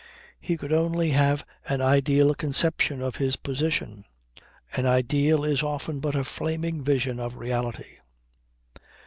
[0.39, 4.05] He could only have an ideal conception of his position.
[4.75, 7.97] An ideal is often but a flaming vision of reality.